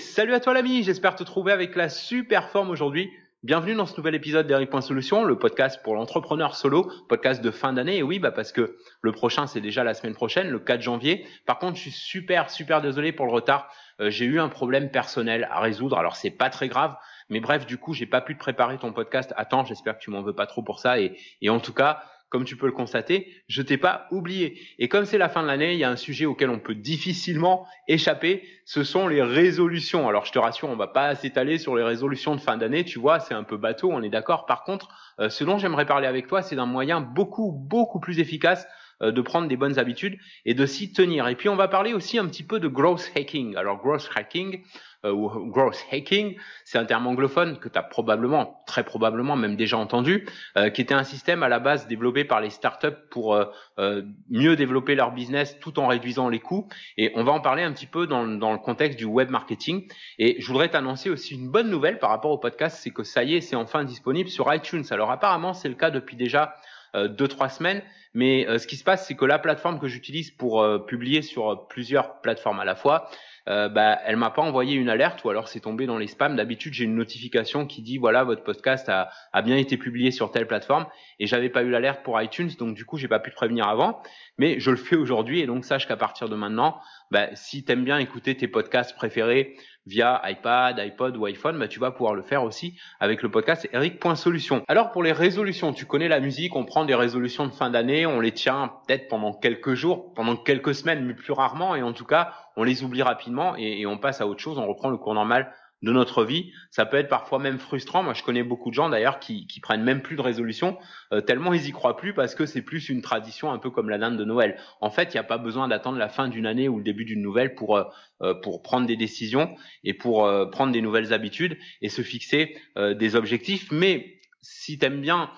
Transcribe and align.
salut 0.00 0.32
à 0.32 0.40
toi 0.40 0.54
l'ami, 0.54 0.82
j'espère 0.82 1.14
te 1.14 1.22
trouver 1.22 1.52
avec 1.52 1.76
la 1.76 1.88
super 1.88 2.48
forme 2.48 2.70
aujourd'hui. 2.70 3.10
Bienvenue 3.42 3.74
dans 3.74 3.86
ce 3.86 3.96
nouvel 3.96 4.14
épisode 4.14 4.46
d'Eric.solution, 4.46 5.24
le 5.24 5.38
podcast 5.38 5.80
pour 5.82 5.94
l'entrepreneur 5.94 6.56
solo, 6.56 6.90
podcast 7.08 7.42
de 7.42 7.50
fin 7.50 7.74
d'année. 7.74 7.98
Et 7.98 8.02
oui, 8.02 8.18
bah 8.18 8.30
parce 8.30 8.50
que 8.50 8.78
le 9.02 9.12
prochain 9.12 9.46
c'est 9.46 9.60
déjà 9.60 9.84
la 9.84 9.92
semaine 9.92 10.14
prochaine, 10.14 10.48
le 10.48 10.58
4 10.58 10.80
janvier. 10.80 11.26
Par 11.44 11.58
contre, 11.58 11.76
je 11.76 11.82
suis 11.82 11.90
super 11.90 12.50
super 12.50 12.80
désolé 12.80 13.12
pour 13.12 13.26
le 13.26 13.32
retard. 13.32 13.70
Euh, 14.00 14.10
j'ai 14.10 14.24
eu 14.24 14.40
un 14.40 14.48
problème 14.48 14.90
personnel 14.90 15.46
à 15.50 15.60
résoudre. 15.60 15.98
Alors 15.98 16.16
c'est 16.16 16.30
pas 16.30 16.48
très 16.48 16.68
grave, 16.68 16.96
mais 17.28 17.40
bref, 17.40 17.66
du 17.66 17.76
coup, 17.76 17.92
j'ai 17.92 18.06
pas 18.06 18.22
pu 18.22 18.34
te 18.34 18.40
préparer 18.40 18.78
ton 18.78 18.92
podcast. 18.92 19.34
Attends, 19.36 19.66
j'espère 19.66 19.98
que 19.98 20.02
tu 20.02 20.10
m'en 20.10 20.22
veux 20.22 20.34
pas 20.34 20.46
trop 20.46 20.62
pour 20.62 20.80
ça. 20.80 20.98
Et 20.98 21.48
en 21.48 21.60
tout 21.60 21.74
cas, 21.74 22.02
comme 22.30 22.44
tu 22.44 22.56
peux 22.56 22.66
le 22.66 22.72
constater, 22.72 23.28
je 23.48 23.60
t'ai 23.60 23.76
pas 23.76 24.06
oublié. 24.10 24.58
Et 24.78 24.88
comme 24.88 25.04
c'est 25.04 25.18
la 25.18 25.28
fin 25.28 25.42
de 25.42 25.48
l'année, 25.48 25.74
il 25.74 25.78
y 25.78 25.84
a 25.84 25.90
un 25.90 25.96
sujet 25.96 26.26
auquel 26.26 26.48
on 26.48 26.60
peut 26.60 26.76
difficilement 26.76 27.66
échapper, 27.88 28.44
ce 28.64 28.84
sont 28.84 29.08
les 29.08 29.20
résolutions. 29.20 30.08
Alors 30.08 30.24
je 30.24 30.32
te 30.32 30.38
rassure, 30.38 30.68
on 30.68 30.76
va 30.76 30.86
pas 30.86 31.14
s'étaler 31.16 31.58
sur 31.58 31.74
les 31.76 31.82
résolutions 31.82 32.36
de 32.36 32.40
fin 32.40 32.56
d'année, 32.56 32.84
tu 32.84 32.98
vois, 32.98 33.18
c'est 33.18 33.34
un 33.34 33.42
peu 33.42 33.56
bateau, 33.56 33.90
on 33.92 34.02
est 34.02 34.08
d'accord. 34.08 34.46
Par 34.46 34.62
contre, 34.62 34.88
euh, 35.18 35.28
ce 35.28 35.44
dont 35.44 35.58
j'aimerais 35.58 35.86
parler 35.86 36.06
avec 36.06 36.28
toi, 36.28 36.40
c'est 36.40 36.56
d'un 36.56 36.66
moyen 36.66 37.00
beaucoup, 37.00 37.52
beaucoup 37.52 38.00
plus 38.00 38.20
efficace 38.20 38.66
de 39.00 39.20
prendre 39.20 39.48
des 39.48 39.56
bonnes 39.56 39.78
habitudes 39.78 40.18
et 40.44 40.54
de 40.54 40.66
s'y 40.66 40.92
tenir. 40.92 41.28
Et 41.28 41.34
puis 41.34 41.48
on 41.48 41.56
va 41.56 41.68
parler 41.68 41.92
aussi 41.92 42.18
un 42.18 42.26
petit 42.26 42.42
peu 42.42 42.60
de 42.60 42.68
growth 42.68 43.10
hacking. 43.16 43.56
Alors 43.56 43.80
growth 43.80 44.10
hacking, 44.14 44.62
euh, 45.06 45.12
ou 45.12 45.46
growth 45.46 45.86
hacking, 45.90 46.36
c'est 46.64 46.76
un 46.76 46.84
terme 46.84 47.06
anglophone 47.06 47.58
que 47.58 47.70
tu 47.70 47.78
as 47.78 47.82
probablement, 47.82 48.62
très 48.66 48.84
probablement 48.84 49.34
même 49.34 49.56
déjà 49.56 49.78
entendu, 49.78 50.26
euh, 50.58 50.68
qui 50.68 50.82
était 50.82 50.94
un 50.94 51.04
système 51.04 51.42
à 51.42 51.48
la 51.48 51.58
base 51.58 51.86
développé 51.86 52.24
par 52.24 52.42
les 52.42 52.50
startups 52.50 52.88
pour 53.10 53.34
euh, 53.34 54.02
mieux 54.28 54.56
développer 54.56 54.94
leur 54.94 55.12
business 55.12 55.58
tout 55.58 55.78
en 55.78 55.86
réduisant 55.86 56.28
les 56.28 56.38
coûts. 56.38 56.68
Et 56.98 57.12
on 57.14 57.24
va 57.24 57.32
en 57.32 57.40
parler 57.40 57.62
un 57.62 57.72
petit 57.72 57.86
peu 57.86 58.06
dans, 58.06 58.26
dans 58.26 58.52
le 58.52 58.58
contexte 58.58 58.98
du 58.98 59.06
web 59.06 59.30
marketing. 59.30 59.90
Et 60.18 60.36
je 60.38 60.46
voudrais 60.48 60.68
t'annoncer 60.68 61.08
aussi 61.08 61.34
une 61.34 61.48
bonne 61.48 61.70
nouvelle 61.70 61.98
par 61.98 62.10
rapport 62.10 62.30
au 62.30 62.38
podcast, 62.38 62.78
c'est 62.82 62.90
que 62.90 63.02
ça 63.02 63.24
y 63.24 63.36
est, 63.36 63.40
c'est 63.40 63.56
enfin 63.56 63.84
disponible 63.84 64.28
sur 64.28 64.52
iTunes. 64.52 64.84
Alors 64.90 65.10
apparemment, 65.10 65.54
c'est 65.54 65.70
le 65.70 65.76
cas 65.76 65.90
depuis 65.90 66.16
déjà 66.16 66.56
deux 66.94 67.28
trois 67.28 67.48
semaines. 67.48 67.82
Mais 68.12 68.46
ce 68.58 68.66
qui 68.66 68.76
se 68.76 68.84
passe, 68.84 69.06
c'est 69.06 69.14
que 69.14 69.24
la 69.24 69.38
plateforme 69.38 69.78
que 69.78 69.86
j'utilise 69.86 70.30
pour 70.30 70.66
publier 70.86 71.22
sur 71.22 71.68
plusieurs 71.68 72.20
plateformes 72.20 72.58
à 72.58 72.64
la 72.64 72.74
fois, 72.74 73.08
euh, 73.48 73.68
bah, 73.68 73.98
elle 74.04 74.16
m'a 74.16 74.30
pas 74.30 74.42
envoyé 74.42 74.76
une 74.76 74.88
alerte 74.88 75.24
ou 75.24 75.30
alors 75.30 75.48
c'est 75.48 75.60
tombé 75.60 75.86
dans 75.86 75.98
les 75.98 76.06
spams. 76.06 76.36
D'habitude, 76.36 76.74
j'ai 76.74 76.84
une 76.84 76.94
notification 76.94 77.66
qui 77.66 77.82
dit 77.82 77.98
voilà 77.98 78.22
votre 78.22 78.44
podcast 78.44 78.88
a, 78.88 79.10
a 79.32 79.42
bien 79.42 79.56
été 79.56 79.76
publié 79.76 80.10
sur 80.10 80.30
telle 80.30 80.46
plateforme 80.46 80.86
et 81.18 81.26
j'avais 81.26 81.48
pas 81.48 81.62
eu 81.62 81.70
l'alerte 81.70 82.02
pour 82.04 82.20
iTunes, 82.20 82.50
donc 82.58 82.74
du 82.74 82.84
coup 82.84 82.98
j'ai 82.98 83.08
pas 83.08 83.18
pu 83.18 83.30
te 83.30 83.36
prévenir 83.36 83.66
avant, 83.66 84.02
mais 84.38 84.60
je 84.60 84.70
le 84.70 84.76
fais 84.76 84.96
aujourd'hui 84.96 85.40
et 85.40 85.46
donc 85.46 85.64
sache 85.64 85.88
qu'à 85.88 85.96
partir 85.96 86.28
de 86.28 86.36
maintenant, 86.36 86.80
bah, 87.10 87.28
si 87.34 87.64
t'aimes 87.64 87.84
bien 87.84 87.98
écouter 87.98 88.36
tes 88.36 88.46
podcasts 88.46 88.94
préférés 88.94 89.56
via 89.86 90.20
iPad, 90.24 90.78
iPod 90.78 91.16
ou 91.16 91.24
iPhone, 91.26 91.58
bah, 91.58 91.68
tu 91.68 91.80
vas 91.80 91.90
pouvoir 91.90 92.14
le 92.14 92.22
faire 92.22 92.42
aussi 92.42 92.78
avec 93.00 93.22
le 93.22 93.30
podcast 93.30 93.68
Eric.solution. 93.72 94.64
Alors 94.68 94.92
pour 94.92 95.02
les 95.02 95.12
résolutions, 95.12 95.72
tu 95.72 95.86
connais 95.86 96.08
la 96.08 96.20
musique, 96.20 96.54
on 96.56 96.64
prend 96.64 96.84
des 96.84 96.94
résolutions 96.94 97.46
de 97.46 97.52
fin 97.52 97.70
d'année, 97.70 98.06
on 98.06 98.20
les 98.20 98.32
tient 98.32 98.72
peut-être 98.86 99.08
pendant 99.08 99.32
quelques 99.32 99.74
jours, 99.74 100.12
pendant 100.14 100.36
quelques 100.36 100.74
semaines, 100.74 101.04
mais 101.04 101.14
plus 101.14 101.32
rarement, 101.32 101.74
et 101.74 101.82
en 101.82 101.92
tout 101.92 102.04
cas, 102.04 102.34
on 102.56 102.64
les 102.64 102.82
oublie 102.82 103.02
rapidement 103.02 103.54
et, 103.56 103.80
et 103.80 103.86
on 103.86 103.98
passe 103.98 104.20
à 104.20 104.26
autre 104.26 104.40
chose, 104.40 104.58
on 104.58 104.66
reprend 104.66 104.90
le 104.90 104.96
cours 104.96 105.14
normal 105.14 105.52
de 105.82 105.92
notre 105.92 106.24
vie. 106.24 106.52
Ça 106.70 106.86
peut 106.86 106.96
être 106.96 107.08
parfois 107.08 107.38
même 107.38 107.58
frustrant. 107.58 108.02
Moi, 108.02 108.14
je 108.14 108.22
connais 108.22 108.42
beaucoup 108.42 108.70
de 108.70 108.74
gens 108.74 108.88
d'ailleurs 108.88 109.18
qui, 109.18 109.46
qui 109.46 109.60
prennent 109.60 109.82
même 109.82 110.02
plus 110.02 110.16
de 110.16 110.20
résolution 110.20 110.78
euh, 111.12 111.20
tellement 111.20 111.52
ils 111.52 111.66
y 111.66 111.72
croient 111.72 111.96
plus 111.96 112.14
parce 112.14 112.34
que 112.34 112.46
c'est 112.46 112.62
plus 112.62 112.88
une 112.88 113.02
tradition 113.02 113.50
un 113.50 113.58
peu 113.58 113.70
comme 113.70 113.88
la 113.88 113.98
dinde 113.98 114.16
de 114.16 114.24
Noël. 114.24 114.58
En 114.80 114.90
fait, 114.90 115.12
il 115.12 115.16
n'y 115.16 115.20
a 115.20 115.24
pas 115.24 115.38
besoin 115.38 115.68
d'attendre 115.68 115.98
la 115.98 116.08
fin 116.08 116.28
d'une 116.28 116.46
année 116.46 116.68
ou 116.68 116.78
le 116.78 116.84
début 116.84 117.04
d'une 117.04 117.22
nouvelle 117.22 117.54
pour 117.54 117.76
euh, 117.76 117.84
euh, 118.22 118.34
pour 118.34 118.62
prendre 118.62 118.86
des 118.86 118.96
décisions 118.96 119.54
et 119.82 119.94
pour 119.94 120.30
prendre 120.50 120.72
des 120.72 120.82
nouvelles 120.82 121.12
habitudes 121.12 121.56
et 121.80 121.88
se 121.88 122.02
fixer 122.02 122.56
des 122.76 123.16
objectifs. 123.16 123.70
Mais 123.72 124.20
si 124.42 124.78
tu 124.78 124.84
aimes 124.84 125.00
bien 125.00 125.30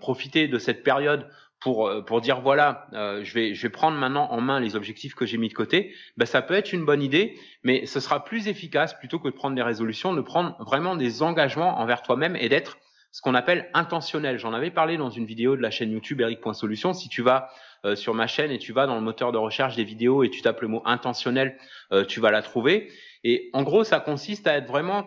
profiter 0.00 0.48
de 0.48 0.58
cette 0.58 0.82
période 0.82 1.28
pour 1.62 1.88
euh, 1.88 2.02
pour 2.02 2.20
dire 2.20 2.40
voilà, 2.40 2.86
euh, 2.92 3.22
je 3.24 3.34
vais 3.34 3.54
je 3.54 3.62
vais 3.62 3.70
prendre 3.70 3.96
maintenant 3.96 4.30
en 4.30 4.40
main 4.40 4.60
les 4.60 4.76
objectifs 4.76 5.14
que 5.14 5.26
j'ai 5.26 5.38
mis 5.38 5.48
de 5.48 5.54
côté, 5.54 5.94
ben 6.16 6.26
ça 6.26 6.42
peut 6.42 6.54
être 6.54 6.72
une 6.72 6.84
bonne 6.84 7.02
idée, 7.02 7.38
mais 7.62 7.86
ce 7.86 8.00
sera 8.00 8.24
plus 8.24 8.48
efficace 8.48 8.98
plutôt 8.98 9.18
que 9.18 9.28
de 9.28 9.34
prendre 9.34 9.54
des 9.54 9.62
résolutions, 9.62 10.12
de 10.12 10.20
prendre 10.20 10.56
vraiment 10.64 10.96
des 10.96 11.22
engagements 11.22 11.78
envers 11.78 12.02
toi-même 12.02 12.36
et 12.36 12.48
d'être 12.48 12.78
ce 13.12 13.20
qu'on 13.20 13.34
appelle 13.34 13.70
intentionnel. 13.74 14.38
J'en 14.38 14.54
avais 14.54 14.70
parlé 14.70 14.96
dans 14.96 15.10
une 15.10 15.26
vidéo 15.26 15.54
de 15.56 15.62
la 15.62 15.70
chaîne 15.70 15.92
YouTube 15.92 16.20
Eric.solution. 16.20 16.94
Si 16.94 17.08
tu 17.08 17.22
vas 17.22 17.50
euh, 17.84 17.94
sur 17.94 18.14
ma 18.14 18.26
chaîne 18.26 18.50
et 18.50 18.58
tu 18.58 18.72
vas 18.72 18.86
dans 18.86 18.94
le 18.94 19.02
moteur 19.02 19.32
de 19.32 19.38
recherche 19.38 19.76
des 19.76 19.84
vidéos 19.84 20.24
et 20.24 20.30
tu 20.30 20.40
tapes 20.40 20.62
le 20.62 20.68
mot 20.68 20.82
intentionnel, 20.84 21.58
tu 22.08 22.20
vas 22.20 22.30
la 22.30 22.42
trouver. 22.42 22.90
Et 23.22 23.50
en 23.52 23.62
gros, 23.62 23.84
ça 23.84 24.00
consiste 24.00 24.46
à 24.46 24.56
être 24.56 24.66
vraiment 24.66 25.06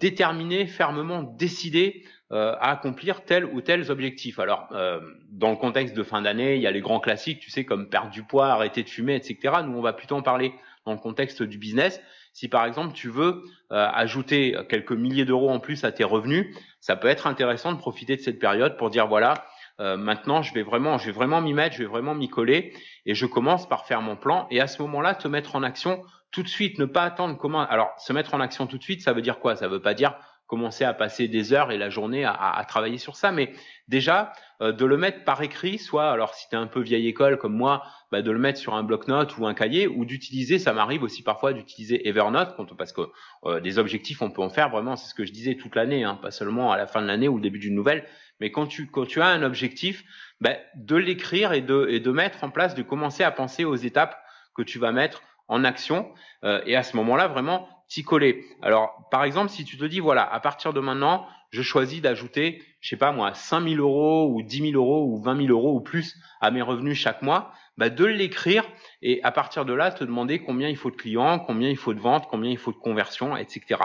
déterminé, 0.00 0.66
fermement 0.66 1.22
décidé 1.22 2.04
euh, 2.32 2.54
à 2.60 2.70
accomplir 2.70 3.24
tel 3.24 3.44
ou 3.44 3.60
tel 3.60 3.90
objectif. 3.90 4.38
Alors, 4.38 4.68
euh, 4.70 5.00
dans 5.32 5.50
le 5.50 5.56
contexte 5.56 5.96
de 5.96 6.02
fin 6.04 6.22
d'année, 6.22 6.54
il 6.54 6.62
y 6.62 6.66
a 6.68 6.70
les 6.70 6.80
grands 6.80 7.00
classiques, 7.00 7.40
tu 7.40 7.50
sais, 7.50 7.64
comme 7.64 7.88
perdre 7.88 8.10
du 8.10 8.22
poids, 8.22 8.46
arrêter 8.48 8.84
de 8.84 8.88
fumer, 8.88 9.16
etc. 9.16 9.54
Nous, 9.64 9.76
on 9.76 9.80
va 9.80 9.92
plutôt 9.92 10.14
en 10.14 10.22
parler 10.22 10.54
dans 10.86 10.92
le 10.92 10.98
contexte 10.98 11.42
du 11.42 11.58
business. 11.58 12.00
Si 12.32 12.46
par 12.46 12.64
exemple 12.64 12.94
tu 12.94 13.08
veux 13.08 13.42
euh, 13.72 13.88
ajouter 13.92 14.56
quelques 14.68 14.92
milliers 14.92 15.24
d'euros 15.24 15.50
en 15.50 15.58
plus 15.58 15.82
à 15.82 15.90
tes 15.90 16.04
revenus, 16.04 16.56
ça 16.78 16.94
peut 16.94 17.08
être 17.08 17.26
intéressant 17.26 17.72
de 17.72 17.78
profiter 17.78 18.14
de 18.14 18.20
cette 18.20 18.38
période 18.38 18.76
pour 18.76 18.90
dire 18.90 19.08
voilà, 19.08 19.34
maintenant 19.78 20.42
je 20.42 20.54
vais 20.54 20.62
vraiment, 20.62 20.98
je 20.98 21.06
vais 21.06 21.12
vraiment 21.12 21.40
m'y 21.40 21.52
mettre, 21.52 21.74
je 21.74 21.82
vais 21.82 21.88
vraiment 21.88 22.14
m'y 22.14 22.28
coller, 22.28 22.72
et 23.06 23.14
je 23.14 23.26
commence 23.26 23.68
par 23.68 23.86
faire 23.86 24.02
mon 24.02 24.14
plan. 24.14 24.46
Et 24.52 24.60
à 24.60 24.68
ce 24.68 24.80
moment-là, 24.82 25.16
te 25.16 25.26
mettre 25.26 25.56
en 25.56 25.64
action 25.64 26.04
tout 26.30 26.44
de 26.44 26.48
suite, 26.48 26.78
ne 26.78 26.84
pas 26.84 27.02
attendre 27.02 27.36
comment. 27.36 27.66
Alors, 27.66 27.92
se 27.98 28.12
mettre 28.12 28.34
en 28.34 28.40
action 28.40 28.68
tout 28.68 28.78
de 28.78 28.82
suite, 28.82 29.02
ça 29.02 29.12
veut 29.12 29.22
dire 29.22 29.40
quoi? 29.40 29.56
Ça 29.56 29.66
veut 29.66 29.82
pas 29.82 29.94
dire 29.94 30.14
commencer 30.50 30.82
à 30.82 30.92
passer 30.92 31.28
des 31.28 31.52
heures 31.52 31.70
et 31.70 31.78
la 31.78 31.90
journée 31.90 32.24
à, 32.24 32.32
à, 32.32 32.64
travailler 32.64 32.98
sur 32.98 33.14
ça. 33.14 33.30
Mais 33.30 33.52
déjà, 33.86 34.32
euh, 34.60 34.72
de 34.72 34.84
le 34.84 34.96
mettre 34.96 35.22
par 35.22 35.40
écrit, 35.42 35.78
soit, 35.78 36.10
alors 36.10 36.34
si 36.34 36.48
tu 36.48 36.56
es 36.56 36.58
un 36.58 36.66
peu 36.66 36.80
vieille 36.80 37.06
école 37.06 37.38
comme 37.38 37.54
moi, 37.54 37.84
bah, 38.10 38.20
de 38.20 38.32
le 38.32 38.38
mettre 38.40 38.58
sur 38.58 38.74
un 38.74 38.82
bloc-notes 38.82 39.38
ou 39.38 39.46
un 39.46 39.54
cahier, 39.54 39.86
ou 39.86 40.04
d'utiliser, 40.04 40.58
ça 40.58 40.72
m'arrive 40.72 41.04
aussi 41.04 41.22
parfois 41.22 41.52
d'utiliser 41.52 42.08
Evernote, 42.08 42.56
parce 42.76 42.92
que 42.92 43.02
euh, 43.44 43.60
des 43.60 43.78
objectifs, 43.78 44.22
on 44.22 44.30
peut 44.32 44.42
en 44.42 44.50
faire 44.50 44.70
vraiment, 44.70 44.96
c'est 44.96 45.08
ce 45.08 45.14
que 45.14 45.24
je 45.24 45.32
disais 45.32 45.54
toute 45.54 45.76
l'année, 45.76 46.02
hein, 46.02 46.16
pas 46.16 46.32
seulement 46.32 46.72
à 46.72 46.76
la 46.76 46.88
fin 46.88 47.00
de 47.00 47.06
l'année 47.06 47.28
ou 47.28 47.36
au 47.36 47.40
début 47.40 47.60
d'une 47.60 47.76
nouvelle, 47.76 48.04
mais 48.40 48.50
quand 48.50 48.66
tu, 48.66 48.88
quand 48.90 49.06
tu 49.06 49.20
as 49.20 49.28
un 49.28 49.44
objectif, 49.44 50.02
bah, 50.40 50.56
de 50.74 50.96
l'écrire 50.96 51.52
et 51.52 51.60
de, 51.60 51.86
et 51.88 52.00
de 52.00 52.10
mettre 52.10 52.42
en 52.42 52.50
place, 52.50 52.74
de 52.74 52.82
commencer 52.82 53.22
à 53.22 53.30
penser 53.30 53.64
aux 53.64 53.76
étapes 53.76 54.20
que 54.56 54.62
tu 54.62 54.80
vas 54.80 54.90
mettre 54.90 55.22
en 55.46 55.62
action. 55.62 56.12
Euh, 56.42 56.60
et 56.66 56.74
à 56.74 56.82
ce 56.82 56.96
moment-là, 56.96 57.28
vraiment, 57.28 57.68
t'y 57.90 58.04
coller. 58.04 58.46
Alors, 58.62 59.08
par 59.10 59.24
exemple, 59.24 59.50
si 59.50 59.64
tu 59.64 59.76
te 59.76 59.84
dis, 59.84 60.00
voilà, 60.00 60.22
à 60.22 60.40
partir 60.40 60.72
de 60.72 60.80
maintenant, 60.80 61.26
je 61.50 61.60
choisis 61.60 62.00
d'ajouter, 62.00 62.62
je 62.80 62.88
sais 62.88 62.96
pas 62.96 63.10
moi, 63.10 63.34
5 63.34 63.68
000 63.68 63.80
euros 63.80 64.32
ou 64.32 64.42
10 64.42 64.70
000 64.70 64.72
euros 64.74 65.04
ou 65.06 65.20
20 65.20 65.46
000 65.46 65.48
euros 65.48 65.74
ou 65.74 65.80
plus 65.80 66.16
à 66.40 66.52
mes 66.52 66.62
revenus 66.62 66.96
chaque 66.96 67.20
mois, 67.22 67.52
bah, 67.76 67.90
de 67.90 68.04
l'écrire 68.04 68.64
et 69.02 69.20
à 69.24 69.32
partir 69.32 69.64
de 69.64 69.72
là, 69.72 69.90
te 69.90 70.04
demander 70.04 70.38
combien 70.38 70.68
il 70.68 70.76
faut 70.76 70.90
de 70.90 70.96
clients, 70.96 71.40
combien 71.40 71.68
il 71.68 71.76
faut 71.76 71.92
de 71.92 71.98
ventes, 71.98 72.28
combien 72.30 72.50
il 72.50 72.58
faut 72.58 72.70
de 72.72 72.76
conversions, 72.76 73.36
etc. 73.36 73.80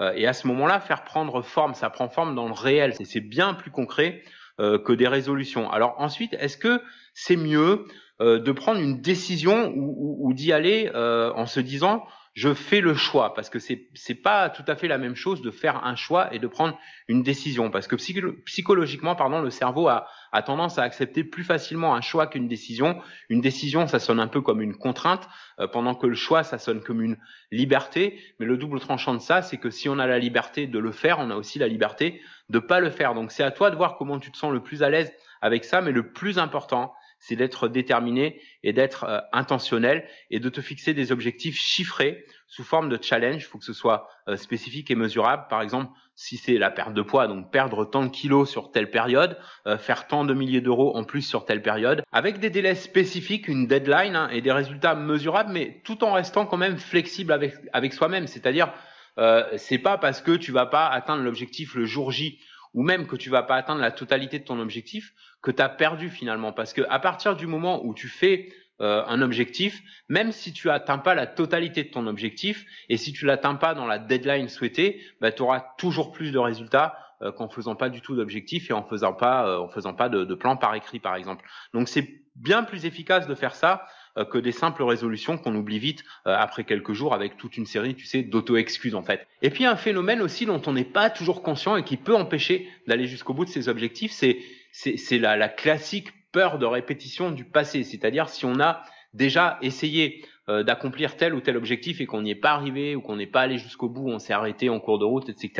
Euh, 0.00 0.12
et 0.14 0.26
à 0.26 0.34
ce 0.34 0.46
moment-là, 0.48 0.78
faire 0.78 1.04
prendre 1.04 1.40
forme, 1.40 1.74
ça 1.74 1.88
prend 1.88 2.10
forme 2.10 2.34
dans 2.34 2.48
le 2.48 2.54
réel. 2.54 2.94
C'est 3.04 3.20
bien 3.20 3.54
plus 3.54 3.70
concret 3.70 4.22
euh, 4.60 4.78
que 4.78 4.92
des 4.92 5.08
résolutions. 5.08 5.70
Alors 5.70 5.94
ensuite, 5.98 6.34
est-ce 6.34 6.58
que 6.58 6.82
c'est 7.14 7.36
mieux 7.36 7.86
euh, 8.20 8.38
de 8.38 8.52
prendre 8.52 8.80
une 8.80 9.00
décision 9.00 9.72
ou, 9.74 10.18
ou 10.20 10.34
d'y 10.34 10.52
aller 10.52 10.90
en 10.94 11.46
se 11.46 11.60
disant 11.60 12.04
je 12.36 12.52
fais 12.52 12.82
le 12.82 12.94
choix 12.94 13.32
parce 13.32 13.48
que 13.48 13.58
c'est 13.58 13.88
c'est 13.94 14.14
pas 14.14 14.50
tout 14.50 14.62
à 14.66 14.76
fait 14.76 14.88
la 14.88 14.98
même 14.98 15.16
chose 15.16 15.40
de 15.40 15.50
faire 15.50 15.86
un 15.86 15.96
choix 15.96 16.32
et 16.34 16.38
de 16.38 16.46
prendre 16.46 16.78
une 17.08 17.22
décision. 17.22 17.70
Parce 17.70 17.86
que 17.88 17.96
psychologiquement 17.96 19.16
pardon 19.16 19.40
le 19.40 19.48
cerveau 19.48 19.88
a 19.88 20.06
a 20.32 20.42
tendance 20.42 20.78
à 20.78 20.82
accepter 20.82 21.24
plus 21.24 21.44
facilement 21.44 21.94
un 21.94 22.02
choix 22.02 22.26
qu'une 22.26 22.46
décision. 22.46 23.00
Une 23.30 23.40
décision 23.40 23.86
ça 23.86 23.98
sonne 23.98 24.20
un 24.20 24.26
peu 24.26 24.42
comme 24.42 24.60
une 24.60 24.76
contrainte 24.76 25.26
euh, 25.60 25.66
pendant 25.66 25.94
que 25.94 26.06
le 26.06 26.14
choix 26.14 26.44
ça 26.44 26.58
sonne 26.58 26.82
comme 26.82 27.00
une 27.00 27.16
liberté. 27.50 28.20
Mais 28.38 28.44
le 28.44 28.58
double 28.58 28.80
tranchant 28.80 29.14
de 29.14 29.20
ça 29.20 29.40
c'est 29.40 29.56
que 29.56 29.70
si 29.70 29.88
on 29.88 29.98
a 29.98 30.06
la 30.06 30.18
liberté 30.18 30.66
de 30.66 30.78
le 30.78 30.92
faire 30.92 31.18
on 31.20 31.30
a 31.30 31.36
aussi 31.36 31.58
la 31.58 31.68
liberté 31.68 32.20
de 32.50 32.58
pas 32.58 32.80
le 32.80 32.90
faire. 32.90 33.14
Donc 33.14 33.32
c'est 33.32 33.44
à 33.44 33.50
toi 33.50 33.70
de 33.70 33.76
voir 33.76 33.96
comment 33.96 34.18
tu 34.18 34.30
te 34.30 34.36
sens 34.36 34.52
le 34.52 34.62
plus 34.62 34.82
à 34.82 34.90
l'aise 34.90 35.10
avec 35.40 35.64
ça. 35.64 35.80
Mais 35.80 35.90
le 35.90 36.12
plus 36.12 36.38
important 36.38 36.92
c'est 37.18 37.36
d'être 37.36 37.68
déterminé 37.68 38.40
et 38.62 38.72
d'être 38.72 39.04
euh, 39.04 39.20
intentionnel 39.32 40.06
et 40.30 40.40
de 40.40 40.48
te 40.48 40.60
fixer 40.60 40.94
des 40.94 41.12
objectifs 41.12 41.58
chiffrés 41.58 42.24
sous 42.46 42.64
forme 42.64 42.88
de 42.88 42.98
challenge. 43.00 43.42
Il 43.42 43.46
faut 43.46 43.58
que 43.58 43.64
ce 43.64 43.72
soit 43.72 44.08
euh, 44.28 44.36
spécifique 44.36 44.90
et 44.90 44.94
mesurable. 44.94 45.46
Par 45.48 45.62
exemple, 45.62 45.92
si 46.14 46.36
c'est 46.36 46.58
la 46.58 46.70
perte 46.70 46.94
de 46.94 47.02
poids, 47.02 47.26
donc 47.26 47.50
perdre 47.50 47.84
tant 47.84 48.04
de 48.04 48.08
kilos 48.08 48.50
sur 48.50 48.70
telle 48.70 48.90
période, 48.90 49.38
euh, 49.66 49.76
faire 49.76 50.06
tant 50.06 50.24
de 50.24 50.34
milliers 50.34 50.60
d'euros 50.60 50.96
en 50.96 51.04
plus 51.04 51.22
sur 51.22 51.44
telle 51.44 51.62
période, 51.62 52.02
avec 52.12 52.38
des 52.38 52.50
délais 52.50 52.74
spécifiques, 52.74 53.48
une 53.48 53.66
deadline 53.66 54.16
hein, 54.16 54.28
et 54.30 54.40
des 54.40 54.52
résultats 54.52 54.94
mesurables, 54.94 55.52
mais 55.52 55.82
tout 55.84 56.04
en 56.04 56.12
restant 56.12 56.46
quand 56.46 56.56
même 56.56 56.78
flexible 56.78 57.32
avec, 57.32 57.54
avec 57.72 57.92
soi-même. 57.92 58.26
C'est-à-dire, 58.26 58.72
euh, 59.18 59.44
c'est 59.56 59.78
pas 59.78 59.98
parce 59.98 60.20
que 60.20 60.32
tu 60.32 60.52
vas 60.52 60.66
pas 60.66 60.86
atteindre 60.86 61.22
l'objectif 61.22 61.74
le 61.74 61.84
jour 61.84 62.10
J 62.10 62.38
ou 62.74 62.82
même 62.82 63.06
que 63.06 63.16
tu 63.16 63.30
vas 63.30 63.42
pas 63.42 63.56
atteindre 63.56 63.80
la 63.80 63.90
totalité 63.90 64.38
de 64.38 64.44
ton 64.44 64.60
objectif 64.60 65.14
que 65.42 65.50
tu 65.50 65.62
as 65.62 65.68
perdu 65.68 66.10
finalement 66.10 66.52
parce 66.52 66.72
que 66.72 66.82
à 66.90 66.98
partir 66.98 67.34
du 67.34 67.46
moment 67.46 67.84
où 67.84 67.94
tu 67.94 68.08
fais 68.08 68.52
un 68.80 69.22
objectif, 69.22 69.82
même 70.08 70.32
si 70.32 70.52
tu 70.52 70.68
atteins 70.68 70.98
pas 70.98 71.14
la 71.14 71.26
totalité 71.26 71.84
de 71.84 71.90
ton 71.90 72.06
objectif 72.06 72.66
et 72.88 72.96
si 72.96 73.12
tu 73.12 73.24
l'atteins 73.24 73.54
pas 73.54 73.74
dans 73.74 73.86
la 73.86 73.98
deadline 73.98 74.48
souhaitée, 74.48 75.00
bah, 75.20 75.32
tu 75.32 75.42
auras 75.42 75.64
toujours 75.78 76.12
plus 76.12 76.30
de 76.30 76.38
résultats 76.38 76.98
qu'en 77.36 77.48
faisant 77.48 77.74
pas 77.74 77.88
du 77.88 78.02
tout 78.02 78.14
d'objectif 78.14 78.68
et 78.68 78.74
en 78.74 78.82
faisant 78.82 79.14
pas 79.14 79.58
en 79.58 79.68
faisant 79.68 79.94
pas 79.94 80.10
de, 80.10 80.24
de 80.24 80.34
plan 80.34 80.58
par 80.58 80.74
écrit 80.74 81.00
par 81.00 81.14
exemple. 81.16 81.46
Donc 81.72 81.88
c'est 81.88 82.06
bien 82.36 82.62
plus 82.62 82.84
efficace 82.84 83.26
de 83.26 83.34
faire 83.34 83.54
ça 83.54 83.86
euh, 84.18 84.24
que 84.24 84.38
des 84.38 84.52
simples 84.52 84.82
résolutions 84.82 85.38
qu'on 85.38 85.54
oublie 85.54 85.78
vite 85.78 86.04
euh, 86.26 86.34
après 86.36 86.64
quelques 86.64 86.92
jours 86.92 87.14
avec 87.14 87.36
toute 87.36 87.56
une 87.56 87.66
série, 87.66 87.94
tu 87.94 88.06
sais, 88.06 88.22
d'auto-excuses 88.22 88.94
en 88.94 89.02
fait. 89.02 89.26
Et 89.42 89.50
puis 89.50 89.66
un 89.66 89.76
phénomène 89.76 90.22
aussi 90.22 90.46
dont 90.46 90.62
on 90.66 90.72
n'est 90.72 90.84
pas 90.84 91.10
toujours 91.10 91.42
conscient 91.42 91.76
et 91.76 91.84
qui 91.84 91.96
peut 91.96 92.14
empêcher 92.14 92.68
d'aller 92.86 93.06
jusqu'au 93.06 93.34
bout 93.34 93.44
de 93.44 93.50
ses 93.50 93.68
objectifs, 93.68 94.12
c'est 94.12 94.38
c'est 94.72 95.18
la, 95.18 95.38
la 95.38 95.48
classique 95.48 96.08
peur 96.36 96.58
de 96.58 96.66
répétition 96.66 97.30
du 97.30 97.46
passé. 97.46 97.82
C'est-à-dire 97.82 98.28
si 98.28 98.44
on 98.44 98.60
a 98.60 98.82
déjà 99.14 99.56
essayé 99.62 100.22
euh, 100.50 100.62
d'accomplir 100.62 101.16
tel 101.16 101.34
ou 101.34 101.40
tel 101.40 101.56
objectif 101.56 102.02
et 102.02 102.04
qu'on 102.04 102.20
n'y 102.20 102.32
est 102.32 102.34
pas 102.34 102.50
arrivé 102.50 102.94
ou 102.94 103.00
qu'on 103.00 103.16
n'est 103.16 103.26
pas 103.26 103.40
allé 103.40 103.56
jusqu'au 103.56 103.88
bout, 103.88 104.06
on 104.10 104.18
s'est 104.18 104.34
arrêté 104.34 104.68
en 104.68 104.78
cours 104.78 104.98
de 104.98 105.06
route, 105.06 105.30
etc. 105.30 105.50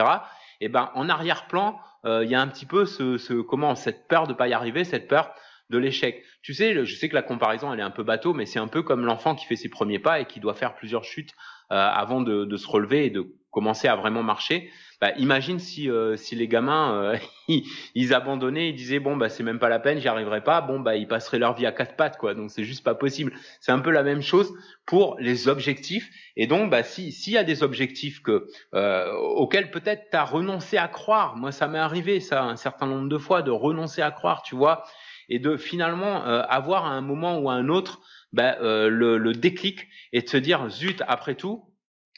Et 0.61 0.67
eh 0.67 0.69
ben 0.69 0.91
en 0.95 1.09
arrière-plan, 1.09 1.79
il 2.05 2.29
y 2.29 2.35
a 2.35 2.41
un 2.41 2.47
petit 2.47 2.67
peu 2.67 2.85
ce, 2.85 3.41
comment 3.41 3.75
cette 3.75 4.07
peur 4.07 4.27
de 4.27 4.35
pas 4.35 4.49
y 4.49 4.53
arriver, 4.53 4.85
cette 4.85 5.09
peur 5.09 5.35
de 5.71 5.79
l'échec. 5.79 6.23
Tu 6.43 6.55
sais, 6.55 6.85
je 6.85 6.95
sais 6.95 7.09
que 7.09 7.15
la 7.15 7.23
comparaison 7.23 7.73
elle 7.73 7.81
est 7.81 7.83
un 7.83 7.91
peu 7.91 8.03
bateau, 8.03 8.35
mais 8.35 8.47
c'est 8.47 8.59
un 8.59 8.69
peu 8.69 8.83
comme 8.83 9.05
l'enfant 9.05 9.35
qui 9.35 9.47
fait 9.47 9.57
ses 9.57 9.69
premiers 9.69 9.99
pas 9.99 10.21
et 10.21 10.27
qui 10.27 10.41
doit 10.41 10.55
faire 10.55 10.75
plusieurs 10.75 11.05
chutes 11.05 11.33
euh, 11.73 11.75
avant 11.75 12.21
de, 12.21 12.57
se 12.57 12.69
relever 12.69 13.07
et 13.07 13.11
de 13.11 13.27
commencer 13.51 13.89
à 13.89 13.97
vraiment 13.97 14.23
marcher. 14.23 14.71
Bah, 15.01 15.13
imagine 15.19 15.59
si 15.59 15.91
euh, 15.91 16.17
si 16.17 16.35
les 16.37 16.49
gamins 16.49 16.95
euh, 16.95 17.19
ils, 17.95 18.15
abandonnaient, 18.15 18.71
ils 18.71 18.75
disaient 18.75 18.99
bon 18.99 19.17
bah 19.17 19.29
c'est 19.29 19.43
même 19.43 19.59
pas 19.59 19.69
la 19.69 19.79
peine, 19.79 20.01
j'y 20.01 20.09
arriverai 20.09 20.43
pas. 20.43 20.61
Bon 20.61 20.81
bah 20.81 20.97
ils 20.97 21.07
passeraient 21.07 21.39
leur 21.39 21.55
vie 21.55 21.67
à 21.67 21.73
quatre 21.73 21.97
pattes 21.97 22.17
quoi. 22.17 22.35
Donc 22.35 22.51
c'est 22.51 22.65
juste 22.65 22.85
pas 22.85 22.95
possible. 22.95 23.33
C'est 23.61 23.73
un 23.73 23.81
peu 23.81 23.91
la 23.91 24.03
même 24.03 24.23
chose 24.23 24.53
pour 24.87 25.17
les 25.21 25.49
objectifs. 25.49 26.11
Et 26.37 26.47
donc 26.47 26.71
bah 26.71 26.83
si 26.83 27.13
s'il 27.13 27.35
y 27.35 27.39
a 27.39 27.45
des 27.45 27.63
objectifs 27.63 28.23
que 28.23 28.49
auxquels 28.73 29.71
peut-être 29.71 30.11
tu 30.11 30.17
as 30.17 30.25
renoncé 30.25 30.79
à 30.79 30.89
croire. 30.89 31.37
Moi 31.37 31.53
ça 31.53 31.69
m'est 31.69 31.79
arrivé 31.79 32.21
ça 32.21 32.45
un 32.45 32.57
certain 32.57 32.87
nombre 32.87 33.09
de 33.09 33.19
fois 33.19 33.43
de 33.43 33.51
renoncer 33.51 34.03
à 34.03 34.11
croire, 34.11 34.43
tu 34.43 34.55
vois 34.55 34.85
et 35.29 35.39
de 35.39 35.57
finalement 35.57 36.27
euh, 36.27 36.43
avoir 36.49 36.87
à 36.87 36.91
un 36.91 37.01
moment 37.01 37.39
ou 37.39 37.51
à 37.51 37.55
un 37.55 37.69
autre 37.69 38.01
ben, 38.33 38.57
euh, 38.61 38.89
le, 38.89 39.19
le, 39.19 39.33
déclic 39.33 39.89
et 40.13 40.23
de 40.23 40.29
se 40.29 40.37
dire 40.37 40.69
zut 40.69 41.03
après 41.07 41.35
tout 41.35 41.65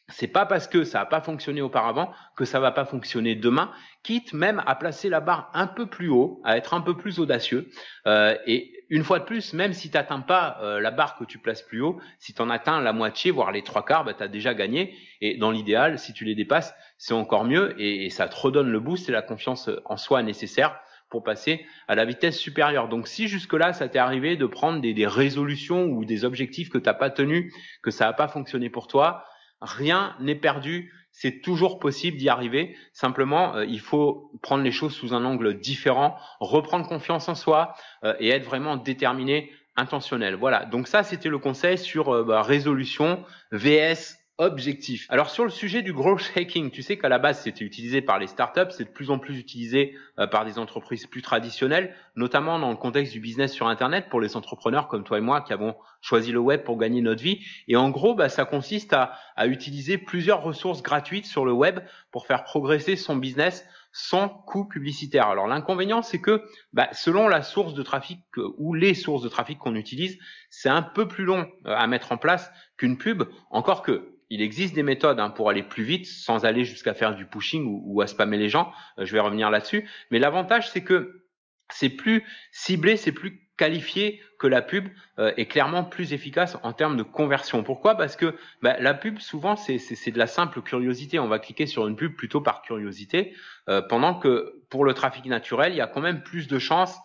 c'est 0.09 0.29
pas 0.29 0.47
parce 0.47 0.67
que 0.69 0.85
ça 0.85 1.01
n'a 1.01 1.07
pas 1.07 1.21
fonctionné 1.21 1.61
auparavant 1.61 2.13
que 2.37 2.45
ça 2.45 2.61
va 2.61 2.71
pas 2.71 2.85
fonctionner 2.85 3.35
demain, 3.35 3.71
quitte 4.03 4.33
même 4.33 4.63
à 4.67 4.75
placer 4.75 5.09
la 5.09 5.21
barre 5.21 5.51
un 5.55 5.67
peu 5.67 5.87
plus 5.87 6.09
haut, 6.09 6.41
à 6.45 6.57
être 6.57 6.75
un 6.75 6.81
peu 6.81 6.97
plus 6.97 7.19
audacieux. 7.19 7.71
Euh, 8.07 8.35
et 8.47 8.73
une 8.89 9.05
fois 9.05 9.19
de 9.19 9.25
plus, 9.25 9.53
même 9.53 9.75
si 9.75 9.91
tu 9.91 9.97
n'atteins 9.97 10.21
pas 10.21 10.59
euh, 10.63 10.81
la 10.81 10.91
barre 10.91 11.17
que 11.17 11.25
tu 11.25 11.39
places 11.39 11.63
plus 11.63 11.83
haut, 11.83 12.01
si 12.19 12.33
tu 12.33 12.41
en 12.41 12.49
atteins 12.49 12.81
la 12.81 12.95
moitié, 12.95 13.31
voire 13.31 13.53
les 13.53 13.63
trois 13.63 13.85
quarts, 13.85 14.05
bah, 14.05 14.15
tu 14.15 14.23
as 14.23 14.29
déjà 14.29 14.55
gagné. 14.55 14.97
Et 15.21 15.37
dans 15.37 15.51
l'idéal, 15.51 15.99
si 15.99 16.15
tu 16.15 16.25
les 16.25 16.35
dépasses, 16.35 16.75
c'est 16.97 17.15
encore 17.15 17.45
mieux 17.45 17.75
et, 17.81 18.09
ça 18.11 18.29
te 18.29 18.37
redonne 18.37 18.71
le 18.71 18.81
boost 18.81 19.09
et 19.09 19.13
la 19.13 19.23
confiance 19.23 19.69
en 19.85 19.97
soi 19.99 20.23
nécessaire 20.23 20.81
pour 21.11 21.23
passer 21.23 21.65
à 21.87 21.95
la 21.95 22.05
vitesse 22.05 22.39
supérieure. 22.39 22.89
Donc 22.89 23.09
si 23.09 23.29
jusque-là, 23.29 23.73
ça 23.73 23.89
t'est 23.89 23.99
arrivé 23.99 24.37
de 24.37 24.47
prendre 24.47 24.81
des, 24.81 25.07
résolutions 25.07 25.85
ou 25.85 26.05
des 26.05 26.25
objectifs 26.25 26.71
que 26.71 26.79
tu 26.79 26.85
n'as 26.85 26.95
pas 26.95 27.11
tenus, 27.11 27.53
que 27.83 27.91
ça 27.91 28.07
n'a 28.07 28.13
pas 28.13 28.29
fonctionné 28.29 28.71
pour 28.71 28.89
toi, 28.89 29.25
rien 29.61 30.15
n'est 30.21 30.35
perdu. 30.35 30.93
C'est 31.11 31.41
toujours 31.41 31.79
possible 31.79 32.17
d'y 32.17 32.29
arriver. 32.29 32.77
Simplement, 32.93 33.57
euh, 33.57 33.65
il 33.65 33.81
faut 33.81 34.31
prendre 34.43 34.63
les 34.63 34.71
choses 34.71 34.95
sous 34.95 35.15
un 35.15 35.25
angle 35.25 35.59
différent, 35.59 36.17
reprendre 36.41 36.87
confiance 36.87 37.29
en 37.29 37.35
soi 37.35 37.75
euh, 38.05 38.15
et 38.21 38.29
être 38.29 38.45
vraiment 38.45 38.77
déterminé, 38.77 39.53
intentionnel. 39.77 40.35
Voilà. 40.35 40.65
Donc 40.65 40.87
ça, 40.87 41.03
c'était 41.03 41.29
le 41.29 41.39
conseil 41.39 41.79
sur 41.79 42.15
euh, 42.15 42.25
bah, 42.25 42.43
résolution 42.43 43.25
VS 43.53 44.17
objectif. 44.39 45.07
Alors 45.09 45.31
sur 45.31 45.45
le 45.45 45.51
sujet 45.51 45.83
du 45.83 45.93
growth 45.93 46.33
hacking, 46.37 46.71
tu 46.71 46.83
sais 46.83 46.97
qu'à 46.97 47.09
la 47.09 47.19
base 47.19 47.41
c'était 47.43 47.65
utilisé 47.65 48.01
par 48.01 48.21
les 48.21 48.29
startups, 48.29 48.71
c'est 48.71 48.85
de 48.85 48.89
plus 48.89 49.11
en 49.11 49.19
plus 49.19 49.37
utilisé 49.37 49.97
euh, 50.19 50.29
par 50.29 50.45
des 50.45 50.59
entreprises 50.61 51.07
plus 51.07 51.23
traditionnelles, 51.23 51.95
notamment 52.15 52.61
dans 52.61 52.71
le 52.71 52.77
contexte 52.77 53.13
du 53.13 53.21
business 53.21 53.53
sur 53.53 53.67
Internet 53.67 54.07
pour 54.09 54.21
les 54.21 54.37
entrepreneurs 54.37 54.87
comme 54.87 55.03
toi 55.03 55.19
et 55.19 55.21
moi 55.21 55.41
qui 55.41 55.53
avons 55.53 55.75
choisi 56.01 56.31
le 56.31 56.39
web 56.39 56.63
pour 56.63 56.79
gagner 56.79 57.03
notre 57.03 57.23
vie. 57.23 57.45
Et 57.67 57.75
en 57.75 57.91
gros, 57.91 58.15
bah, 58.15 58.29
ça 58.29 58.45
consiste 58.45 58.93
à, 58.93 59.13
à 59.35 59.49
utiliser 59.49 59.99
plusieurs 59.99 60.43
ressources 60.43 60.83
gratuites 60.83 61.27
sur 61.27 61.45
le 61.45 61.53
web 61.53 61.81
pour 62.13 62.27
faire 62.27 62.45
progresser 62.45 62.95
son 62.95 63.17
business 63.17 63.67
sans 63.93 64.29
coût 64.29 64.67
publicitaire. 64.67 65.29
Alors 65.29 65.47
l'inconvénient, 65.47 66.03
c'est 66.03 66.21
que 66.21 66.43
bah, 66.73 66.89
selon 66.93 67.29
la 67.29 67.43
source 67.43 67.75
de 67.75 67.83
trafic 67.83 68.21
euh, 68.37 68.53
ou 68.59 68.75
les 68.75 68.95
sources 68.95 69.23
de 69.23 69.29
trafic 69.29 69.59
qu'on 69.59 69.75
utilise, 69.75 70.19
c'est 70.51 70.69
un 70.69 70.83
peu 70.83 71.09
plus 71.09 71.25
long 71.25 71.51
euh, 71.67 71.75
à 71.75 71.87
mettre 71.87 72.13
en 72.13 72.17
place 72.17 72.51
qu'une 72.77 72.99
pub, 72.99 73.25
encore 73.51 73.83
que 73.83 74.15
il 74.31 74.43
existe 74.43 74.75
des 74.75 74.83
méthodes 74.83 75.21
hein, 75.21 75.31
pour 75.31 75.49
aller 75.49 75.63
plus 75.63 75.85
vite 75.85 76.07
sans 76.07 76.45
aller 76.45 76.65
jusqu'à 76.65 76.93
faire 76.93 77.15
du 77.15 77.25
pushing 77.25 77.65
ou, 77.67 78.01
à 78.03 78.07
spammer 78.07 78.37
les 78.37 78.51
gens. 78.51 78.73
Euh, 78.99 79.07
je 79.07 79.13
vais 79.13 79.21
revenir 79.21 79.51
là-dessus. 79.51 79.89
Mais 80.11 80.19
l'avantage, 80.19 80.71
c'est 80.71 80.85
que 80.85 81.25
c'est 81.71 81.89
plus 81.89 82.25
ciblé, 82.53 82.97
c'est 82.97 83.13
plus 83.13 83.48
qualifié 83.59 84.23
que 84.39 84.47
la 84.47 84.63
pub 84.63 84.89
euh, 85.19 85.33
est 85.37 85.45
clairement 85.45 85.85
plus 85.85 86.15
efficace 86.15 86.57
en 86.63 86.73
termes 86.73 86.97
de 86.97 87.03
conversion. 87.03 87.63
Pourquoi? 87.63 87.97
Parce 87.97 88.17
que 88.17 88.35
bah, 88.63 88.77
la 88.79 88.95
pub, 88.95 89.19
souvent, 89.19 89.57
c'est 89.57 89.77
de 89.77 90.19
la 90.19 90.27
simple 90.27 90.63
curiosité. 90.63 91.19
On 91.19 91.29
va 91.29 91.39
cliquer 91.39 91.67
sur 91.67 91.87
une 91.87 91.97
pub 91.97 92.15
plutôt 92.15 92.41
par 92.41 92.63
curiosité, 92.63 93.35
euh, 93.69 93.83
pendant 93.83 94.15
que 94.15 94.63
pour 94.71 94.87
le 94.87 94.95
trafic 94.95 95.27
naturel, 95.27 95.73
il 95.73 95.77
y 95.77 95.83
a 95.83 95.87
quand 95.87 96.01
même 96.01 96.23
plus 96.23 96.49
de 96.49 96.59
chances 96.59 96.99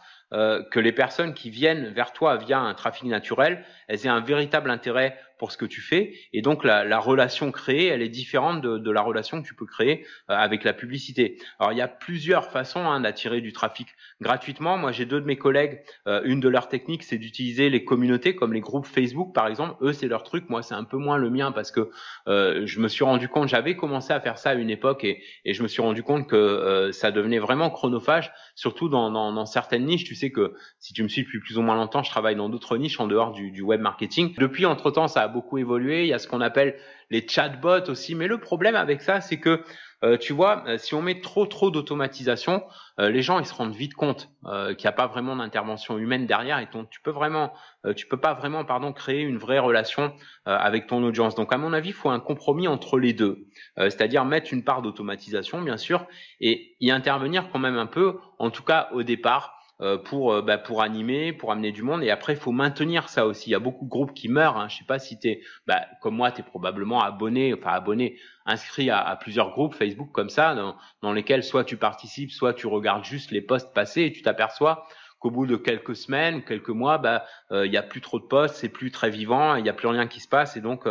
que 0.71 0.79
les 0.79 0.91
personnes 0.91 1.35
qui 1.35 1.51
viennent 1.51 1.89
vers 1.89 2.11
toi 2.11 2.37
via 2.37 2.57
un 2.57 2.73
trafic 2.73 3.03
naturel, 3.03 3.63
elles 3.87 4.07
aient 4.07 4.09
un 4.09 4.19
véritable 4.19 4.71
intérêt 4.71 5.15
pour 5.43 5.51
ce 5.51 5.57
que 5.57 5.65
tu 5.65 5.81
fais. 5.81 6.13
Et 6.31 6.41
donc 6.41 6.63
la, 6.63 6.85
la 6.85 6.99
relation 6.99 7.51
créée, 7.51 7.87
elle 7.87 8.01
est 8.01 8.07
différente 8.07 8.61
de, 8.61 8.91
la 8.91 9.01
relation 9.01 9.41
que 9.41 9.45
tu 9.45 9.53
peux 9.53 9.65
créer 9.65 10.05
euh, 10.29 10.35
avec 10.35 10.63
la 10.63 10.71
publicité. 10.71 11.37
Alors 11.59 11.73
il 11.73 11.77
y 11.77 11.81
a 11.81 11.89
plusieurs 11.89 12.49
façons 12.49 12.79
hein, 12.79 13.01
d'attirer 13.01 13.41
du 13.41 13.51
trafic 13.51 13.89
gratuitement. 14.21 14.77
Moi 14.77 14.93
j'ai 14.93 15.05
deux 15.05 15.19
de 15.19 15.25
mes 15.25 15.35
collègues, 15.35 15.81
euh, 16.07 16.21
une 16.23 16.39
de 16.39 16.47
leurs 16.47 16.69
techniques 16.69 17.03
c'est 17.03 17.17
d'utiliser 17.17 17.69
les 17.69 17.83
communautés 17.83 18.35
comme 18.37 18.53
les 18.53 18.61
groupes 18.61 18.85
Facebook 18.85 19.35
par 19.35 19.47
exemple. 19.47 19.75
Eux 19.83 19.91
c'est 19.91 20.07
leur 20.07 20.23
truc, 20.23 20.47
moi 20.47 20.61
c'est 20.61 20.75
un 20.75 20.85
peu 20.85 20.95
moins 20.95 21.17
le 21.17 21.29
mien 21.29 21.51
parce 21.51 21.71
que 21.71 21.89
euh, 22.29 22.61
je 22.65 22.79
me 22.79 22.87
suis 22.87 23.03
rendu 23.03 23.27
compte, 23.27 23.49
j'avais 23.49 23.75
commencé 23.75 24.13
à 24.13 24.21
faire 24.21 24.37
ça 24.37 24.51
à 24.51 24.53
une 24.53 24.69
époque 24.69 25.03
et, 25.03 25.21
je 25.45 25.61
me 25.61 25.67
suis 25.67 25.81
rendu 25.81 26.03
compte 26.03 26.25
que 26.25 26.89
ça 26.93 27.11
devenait 27.11 27.39
vraiment 27.39 27.69
chronophage, 27.69 28.31
surtout 28.55 28.87
dans, 28.87 29.11
dans, 29.11 29.33
dans, 29.33 29.45
certaines 29.45 29.85
niches. 29.85 30.05
Tu 30.05 30.15
sais 30.15 30.31
que 30.31 30.53
si 30.79 30.93
tu 30.93 31.03
me 31.03 31.09
suis 31.09 31.23
depuis 31.23 31.41
plus 31.41 31.57
ou 31.57 31.61
moins 31.61 31.75
longtemps, 31.75 32.01
je 32.01 32.09
travaille 32.09 32.37
dans 32.37 32.47
d'autres 32.47 32.77
niches 32.77 33.01
en 33.01 33.07
dehors 33.07 33.33
du, 33.33 33.51
du 33.51 33.61
web 33.61 33.81
marketing. 33.81 34.33
Depuis 34.37 34.65
entre 34.65 34.89
temps 34.89 35.09
ça 35.09 35.21
a 35.21 35.32
beaucoup 35.33 35.57
évolué. 35.57 36.03
Il 36.03 36.07
y 36.07 36.13
a 36.13 36.19
ce 36.19 36.27
qu'on 36.27 36.41
appelle 36.41 36.77
les 37.09 37.27
chatbots 37.27 37.89
aussi. 37.89 38.15
Mais 38.15 38.27
le 38.27 38.37
problème 38.37 38.75
avec 38.75 39.01
ça, 39.01 39.19
c'est 39.19 39.39
que 39.39 39.63
euh, 40.03 40.17
tu 40.17 40.33
vois, 40.33 40.63
euh, 40.67 40.77
si 40.77 40.95
on 40.95 41.01
met 41.01 41.21
trop 41.21 41.45
trop 41.45 41.71
d'automatisation, 41.71 42.63
euh, 42.99 43.09
les 43.09 43.21
gens 43.21 43.39
ils 43.39 43.45
se 43.45 43.53
rendent 43.53 43.75
vite 43.75 43.93
compte 43.93 44.29
qu'il 44.43 44.83
n'y 44.83 44.87
a 44.87 44.91
pas 44.91 45.07
vraiment 45.07 45.37
d'intervention 45.37 45.97
humaine 45.97 46.25
derrière 46.25 46.59
et 46.59 46.67
ton, 46.67 46.83
tu 46.83 46.99
peux 46.99 47.11
vraiment, 47.11 47.53
tu 47.95 48.07
peux 48.07 48.17
pas 48.17 48.33
vraiment 48.33 48.65
pardon 48.65 48.91
créer 48.91 49.21
une 49.21 49.37
vraie 49.37 49.59
relation 49.59 50.13
avec 50.45 50.85
ton 50.85 51.01
audience. 51.01 51.33
Donc 51.35 51.53
à 51.53 51.57
mon 51.57 51.71
avis, 51.71 51.89
il 51.89 51.93
faut 51.93 52.09
un 52.09 52.19
compromis 52.19 52.67
entre 52.67 52.99
les 52.99 53.13
deux, 53.13 53.47
c'est-à-dire 53.77 54.25
mettre 54.25 54.53
une 54.53 54.65
part 54.65 54.81
d'automatisation 54.81 55.61
bien 55.61 55.77
sûr 55.77 56.05
et 56.41 56.75
y 56.81 56.91
intervenir 56.91 57.47
quand 57.53 57.59
même 57.59 57.77
un 57.77 57.85
peu, 57.85 58.19
en 58.37 58.49
tout 58.49 58.63
cas 58.63 58.89
au 58.91 59.03
départ 59.03 59.57
pour 59.97 60.31
euh, 60.31 60.41
bah, 60.41 60.57
pour 60.57 60.81
animer, 60.81 61.33
pour 61.33 61.51
amener 61.51 61.71
du 61.71 61.83
monde. 61.83 62.03
Et 62.03 62.09
après, 62.09 62.33
il 62.33 62.39
faut 62.39 62.51
maintenir 62.51 63.09
ça 63.09 63.25
aussi. 63.25 63.49
Il 63.49 63.53
y 63.53 63.55
a 63.55 63.59
beaucoup 63.59 63.85
de 63.85 63.89
groupes 63.89 64.13
qui 64.13 64.29
meurent. 64.29 64.57
Hein. 64.57 64.69
Je 64.69 64.77
sais 64.77 64.85
pas 64.85 64.99
si 64.99 65.19
tu 65.19 65.27
es, 65.29 65.41
bah, 65.67 65.81
comme 66.01 66.15
moi, 66.15 66.31
tu 66.31 66.41
es 66.41 66.43
probablement 66.43 67.01
abonné, 67.01 67.53
enfin 67.53 67.71
abonné, 67.71 68.17
inscrit 68.45 68.89
à, 68.89 69.17
plusieurs 69.19 69.51
groupes 69.51 69.75
Facebook 69.75 70.09
comme 70.11 70.29
ça, 70.29 70.55
dans, 71.01 71.13
lesquels 71.13 71.43
soit 71.43 71.63
tu 71.63 71.77
participes, 71.77 72.31
soit 72.31 72.53
tu 72.53 72.67
regardes 72.67 73.03
juste 73.03 73.31
les 73.31 73.41
posts 73.41 73.73
passés 73.73 74.03
et 74.03 74.11
tu 74.11 74.21
t'aperçois 74.21 74.87
qu'au 75.19 75.31
bout 75.31 75.47
de 75.47 75.55
quelques 75.55 75.95
semaines, 75.95 76.43
quelques 76.43 76.69
mois, 76.69 76.97
bah, 76.97 77.25
euh, 77.51 77.65
il 77.65 77.71
n'y 77.71 77.77
a 77.77 77.83
plus 77.83 78.01
trop 78.01 78.19
de 78.19 78.25
posts, 78.25 78.55
c'est 78.55 78.69
plus 78.69 78.91
très 78.91 79.09
vivant, 79.09 79.55
il 79.55 79.63
n'y 79.63 79.69
a 79.69 79.73
plus 79.73 79.87
rien 79.87 80.07
qui 80.07 80.19
se 80.19 80.27
passe 80.27 80.57
et 80.57 80.61
donc 80.61 80.87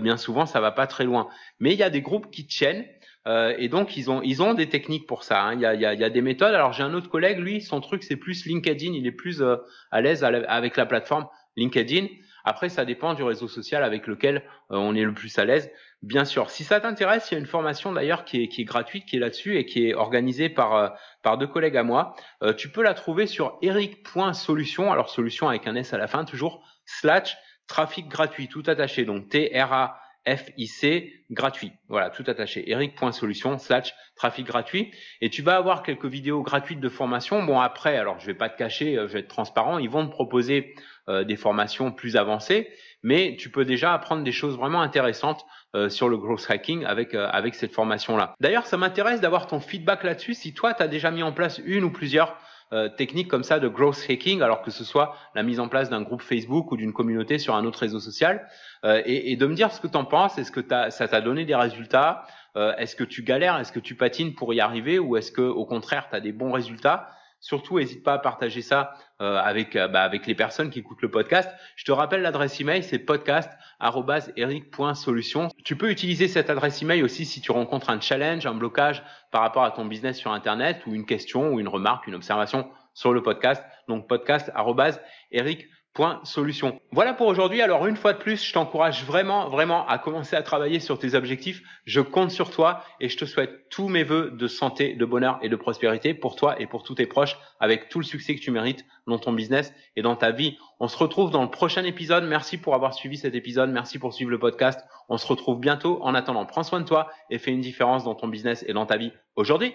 bien 0.00 0.16
souvent 0.18 0.44
ça 0.44 0.60
va 0.60 0.70
pas 0.70 0.86
très 0.86 1.04
loin. 1.04 1.28
Mais 1.60 1.72
il 1.72 1.78
y 1.78 1.82
a 1.82 1.90
des 1.90 2.02
groupes 2.02 2.30
qui 2.30 2.46
tiennent 2.46 2.86
euh, 3.26 3.54
et 3.58 3.68
donc 3.68 3.96
ils 3.96 4.10
ont 4.10 4.22
ils 4.22 4.42
ont 4.42 4.54
des 4.54 4.68
techniques 4.68 5.06
pour 5.06 5.24
ça. 5.24 5.42
Hein. 5.42 5.54
Il, 5.54 5.60
y 5.60 5.66
a, 5.66 5.74
il, 5.74 5.80
y 5.80 5.86
a, 5.86 5.94
il 5.94 6.00
y 6.00 6.04
a 6.04 6.10
des 6.10 6.22
méthodes. 6.22 6.54
Alors 6.54 6.72
j'ai 6.72 6.82
un 6.82 6.94
autre 6.94 7.10
collègue, 7.10 7.38
lui, 7.38 7.60
son 7.60 7.80
truc 7.80 8.02
c'est 8.02 8.16
plus 8.16 8.46
LinkedIn. 8.46 8.92
Il 8.92 9.06
est 9.06 9.12
plus 9.12 9.42
euh, 9.42 9.56
à 9.90 10.00
l'aise 10.00 10.24
avec 10.24 10.76
la 10.76 10.86
plateforme 10.86 11.26
LinkedIn. 11.56 12.06
Après, 12.42 12.70
ça 12.70 12.86
dépend 12.86 13.12
du 13.12 13.22
réseau 13.22 13.48
social 13.48 13.84
avec 13.84 14.06
lequel 14.06 14.36
euh, 14.70 14.76
on 14.76 14.94
est 14.94 15.04
le 15.04 15.12
plus 15.12 15.38
à 15.38 15.44
l'aise. 15.44 15.70
Bien 16.02 16.24
sûr, 16.24 16.48
si 16.48 16.64
ça 16.64 16.80
t'intéresse, 16.80 17.30
il 17.30 17.34
y 17.34 17.36
a 17.36 17.40
une 17.40 17.46
formation 17.46 17.92
d'ailleurs 17.92 18.24
qui 18.24 18.44
est, 18.44 18.48
qui 18.48 18.62
est 18.62 18.64
gratuite, 18.64 19.04
qui 19.04 19.16
est 19.16 19.18
là-dessus 19.18 19.58
et 19.58 19.66
qui 19.66 19.86
est 19.86 19.92
organisée 19.92 20.48
par 20.48 20.94
par 21.22 21.36
deux 21.36 21.46
collègues 21.46 21.76
à 21.76 21.82
moi. 21.82 22.14
tu 22.56 22.70
peux 22.70 22.82
la 22.82 22.94
trouver 22.94 23.26
sur 23.26 23.58
eric.solution. 23.60 24.90
Alors 24.90 25.10
solution 25.10 25.48
avec 25.50 25.66
un 25.66 25.74
S 25.74 25.92
à 25.92 25.98
la 25.98 26.06
fin 26.06 26.24
toujours 26.24 26.64
slash 26.86 27.36
trafic 27.66 28.08
gratuit 28.08 28.48
tout 28.48 28.62
attaché. 28.66 29.04
Donc 29.04 29.28
T 29.28 29.52
R 29.54 29.72
A 29.74 30.00
FIC 30.26 31.24
gratuit. 31.30 31.72
Voilà, 31.88 32.10
tout 32.10 32.24
attaché. 32.26 32.70
Eric.solution 32.70 33.58
slash 33.58 33.94
trafic 34.16 34.46
gratuit. 34.46 34.92
Et 35.20 35.30
tu 35.30 35.42
vas 35.42 35.56
avoir 35.56 35.82
quelques 35.82 36.06
vidéos 36.06 36.42
gratuites 36.42 36.80
de 36.80 36.88
formation. 36.88 37.42
Bon, 37.42 37.58
après, 37.58 37.96
alors 37.96 38.18
je 38.18 38.26
vais 38.26 38.34
pas 38.34 38.48
te 38.48 38.58
cacher, 38.58 38.96
euh, 38.96 39.06
je 39.06 39.14
vais 39.14 39.20
être 39.20 39.28
transparent. 39.28 39.78
Ils 39.78 39.90
vont 39.90 40.06
te 40.06 40.10
proposer 40.10 40.74
euh, 41.08 41.24
des 41.24 41.36
formations 41.36 41.90
plus 41.90 42.16
avancées, 42.16 42.68
mais 43.02 43.36
tu 43.38 43.50
peux 43.50 43.64
déjà 43.64 43.94
apprendre 43.94 44.22
des 44.22 44.32
choses 44.32 44.56
vraiment 44.56 44.82
intéressantes 44.82 45.44
euh, 45.74 45.88
sur 45.88 46.08
le 46.08 46.18
growth 46.18 46.46
hacking 46.48 46.84
avec, 46.84 47.14
avec 47.14 47.54
cette 47.54 47.72
formation-là. 47.72 48.34
D'ailleurs, 48.40 48.66
ça 48.66 48.76
m'intéresse 48.76 49.20
d'avoir 49.20 49.46
ton 49.46 49.60
feedback 49.60 50.04
là-dessus. 50.04 50.34
Si 50.34 50.52
toi, 50.52 50.74
tu 50.74 50.82
as 50.82 50.88
déjà 50.88 51.10
mis 51.10 51.22
en 51.22 51.32
place 51.32 51.60
une 51.64 51.84
ou 51.84 51.90
plusieurs 51.90 52.36
euh, 52.72 52.88
techniques 52.88 53.28
comme 53.28 53.42
ça 53.42 53.58
de 53.58 53.68
growth 53.68 54.06
hacking, 54.08 54.42
alors 54.42 54.62
que 54.62 54.70
ce 54.70 54.84
soit 54.84 55.16
la 55.34 55.42
mise 55.42 55.58
en 55.58 55.68
place 55.68 55.90
d'un 55.90 56.02
groupe 56.02 56.22
Facebook 56.22 56.70
ou 56.70 56.76
d'une 56.76 56.92
communauté 56.92 57.38
sur 57.38 57.56
un 57.56 57.64
autre 57.64 57.80
réseau 57.80 57.98
social, 57.98 58.46
euh, 58.84 59.02
et, 59.04 59.32
et, 59.32 59.36
de 59.36 59.46
me 59.46 59.54
dire 59.54 59.72
ce 59.72 59.80
que 59.80 59.88
tu 59.88 59.96
en 59.96 60.04
penses, 60.04 60.38
est-ce 60.38 60.52
que 60.52 60.60
ça 60.90 61.08
t'a 61.08 61.20
donné 61.20 61.44
des 61.44 61.56
résultats, 61.56 62.24
euh, 62.56 62.74
est-ce 62.76 62.96
que 62.96 63.04
tu 63.04 63.22
galères, 63.22 63.58
est-ce 63.58 63.72
que 63.72 63.80
tu 63.80 63.94
patines 63.94 64.34
pour 64.34 64.54
y 64.54 64.60
arriver, 64.60 64.98
ou 64.98 65.16
est-ce 65.16 65.32
que 65.32 65.42
au 65.42 65.64
contraire 65.64 66.06
tu 66.10 66.16
as 66.16 66.20
des 66.20 66.32
bons 66.32 66.52
résultats? 66.52 67.10
Surtout, 67.40 67.78
n'hésite 67.78 68.04
pas 68.04 68.14
à 68.14 68.18
partager 68.18 68.60
ça 68.60 68.92
euh, 69.22 69.38
avec 69.38 69.74
euh, 69.74 69.88
bah, 69.88 70.02
avec 70.02 70.26
les 70.26 70.34
personnes 70.34 70.68
qui 70.68 70.80
écoutent 70.80 71.00
le 71.00 71.10
podcast. 71.10 71.50
Je 71.74 71.84
te 71.84 71.92
rappelle 71.92 72.20
l'adresse 72.20 72.60
email, 72.60 72.82
c'est 72.82 72.98
podcast@eric.solution. 72.98 75.48
Tu 75.64 75.74
peux 75.74 75.90
utiliser 75.90 76.28
cette 76.28 76.50
adresse 76.50 76.82
email 76.82 77.02
aussi 77.02 77.24
si 77.24 77.40
tu 77.40 77.50
rencontres 77.50 77.88
un 77.88 78.00
challenge, 78.00 78.44
un 78.44 78.54
blocage 78.54 79.02
par 79.30 79.40
rapport 79.40 79.64
à 79.64 79.70
ton 79.70 79.86
business 79.86 80.18
sur 80.18 80.32
internet 80.32 80.82
ou 80.86 80.94
une 80.94 81.06
question 81.06 81.54
ou 81.54 81.60
une 81.60 81.68
remarque, 81.68 82.06
une 82.06 82.14
observation 82.14 82.70
sur 82.92 83.14
le 83.14 83.22
podcast. 83.22 83.64
Donc 83.88 84.06
podcast@eric 84.06 85.60
Point 85.60 85.79
solution. 86.24 86.80
Voilà 86.92 87.12
pour 87.12 87.26
aujourd'hui. 87.26 87.60
Alors 87.60 87.86
une 87.86 87.96
fois 87.96 88.12
de 88.12 88.18
plus, 88.18 88.42
je 88.42 88.52
t'encourage 88.52 89.04
vraiment, 89.04 89.48
vraiment 89.48 89.86
à 89.86 89.98
commencer 89.98 90.36
à 90.36 90.42
travailler 90.42 90.80
sur 90.80 90.98
tes 90.98 91.14
objectifs. 91.14 91.62
Je 91.84 92.00
compte 92.00 92.30
sur 92.30 92.50
toi 92.50 92.82
et 93.00 93.08
je 93.08 93.16
te 93.16 93.24
souhaite 93.24 93.68
tous 93.70 93.88
mes 93.88 94.02
voeux 94.02 94.30
de 94.30 94.46
santé, 94.46 94.94
de 94.94 95.04
bonheur 95.04 95.38
et 95.42 95.48
de 95.48 95.56
prospérité 95.56 96.14
pour 96.14 96.36
toi 96.36 96.60
et 96.60 96.66
pour 96.66 96.82
tous 96.82 96.94
tes 96.94 97.06
proches 97.06 97.36
avec 97.58 97.88
tout 97.88 97.98
le 97.98 98.04
succès 98.04 98.34
que 98.34 98.40
tu 98.40 98.50
mérites 98.50 98.84
dans 99.06 99.18
ton 99.18 99.32
business 99.32 99.74
et 99.96 100.02
dans 100.02 100.16
ta 100.16 100.30
vie. 100.30 100.56
On 100.78 100.88
se 100.88 100.96
retrouve 100.96 101.30
dans 101.30 101.42
le 101.42 101.50
prochain 101.50 101.84
épisode. 101.84 102.24
Merci 102.24 102.56
pour 102.56 102.74
avoir 102.74 102.94
suivi 102.94 103.18
cet 103.18 103.34
épisode. 103.34 103.70
Merci 103.70 103.98
pour 103.98 104.14
suivre 104.14 104.30
le 104.30 104.38
podcast. 104.38 104.80
On 105.08 105.18
se 105.18 105.26
retrouve 105.26 105.60
bientôt. 105.60 105.98
En 106.02 106.14
attendant, 106.14 106.46
prends 106.46 106.62
soin 106.62 106.80
de 106.80 106.86
toi 106.86 107.08
et 107.28 107.38
fais 107.38 107.50
une 107.50 107.60
différence 107.60 108.04
dans 108.04 108.14
ton 108.14 108.28
business 108.28 108.64
et 108.66 108.72
dans 108.72 108.86
ta 108.86 108.96
vie 108.96 109.12
aujourd'hui. 109.36 109.74